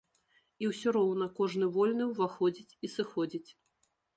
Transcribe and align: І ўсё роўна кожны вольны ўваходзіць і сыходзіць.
І 0.63 0.69
ўсё 0.69 0.93
роўна 0.95 1.27
кожны 1.39 1.69
вольны 1.77 2.03
ўваходзіць 2.09 2.77
і 2.89 2.93
сыходзіць. 2.97 3.47